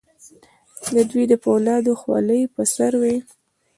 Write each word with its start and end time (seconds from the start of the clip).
د 0.93 0.95
دوی 1.09 1.23
د 1.31 1.33
فولادو 1.43 1.91
خولۍ 2.01 2.41
په 2.53 2.61
سر 2.73 2.91
وې. 3.01 3.15